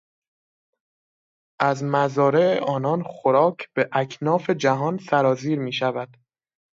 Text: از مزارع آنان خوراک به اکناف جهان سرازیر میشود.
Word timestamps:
از 1.59 1.83
مزارع 1.83 2.59
آنان 2.67 3.03
خوراک 3.05 3.69
به 3.73 3.89
اکناف 3.91 4.49
جهان 4.49 4.97
سرازیر 4.97 5.59
میشود. 5.59 6.17